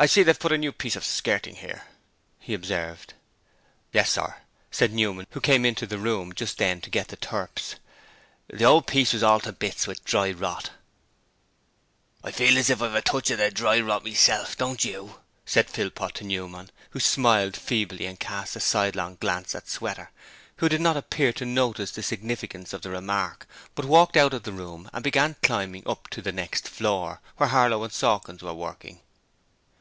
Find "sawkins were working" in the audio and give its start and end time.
27.92-29.00